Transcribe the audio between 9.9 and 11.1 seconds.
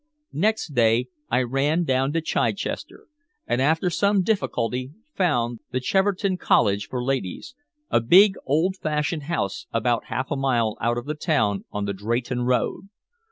half a mile out of